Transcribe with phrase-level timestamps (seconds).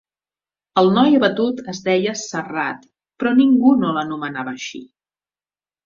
[0.81, 2.89] El noi abatut es deia Serrat
[3.21, 4.87] però ningú no l'anomenava així.